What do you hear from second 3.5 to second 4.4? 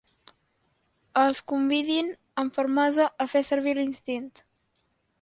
servir l'instint.